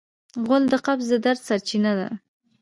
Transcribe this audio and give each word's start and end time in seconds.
غول 0.45 0.63
د 0.69 0.73
قبض 0.85 1.05
د 1.11 1.13
درد 1.25 1.41
سرچینه 1.47 1.91
ده. 1.99 2.09